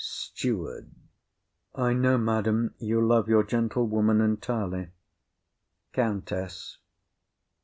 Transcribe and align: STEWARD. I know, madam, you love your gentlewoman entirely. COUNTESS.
STEWARD. 0.03 0.89
I 1.75 1.93
know, 1.93 2.17
madam, 2.17 2.73
you 2.79 3.05
love 3.05 3.27
your 3.29 3.43
gentlewoman 3.43 4.19
entirely. 4.19 4.87
COUNTESS. 5.93 6.79